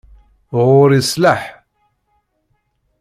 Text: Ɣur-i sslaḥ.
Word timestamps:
Ɣur-i 0.65 1.01
sslaḥ. 1.03 1.41